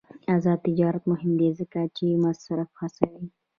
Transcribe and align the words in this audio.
آزاد 0.35 0.59
تجارت 0.67 1.03
مهم 1.11 1.31
دی 1.39 1.49
ځکه 1.59 1.79
چې 1.95 2.19
مصرف 2.23 2.69
هڅوي. 2.81 3.25